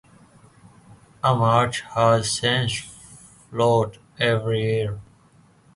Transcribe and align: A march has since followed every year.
A 1.23 1.35
march 1.35 1.81
has 1.93 2.31
since 2.31 2.75
followed 3.51 3.99
every 4.17 4.63
year. 4.63 4.99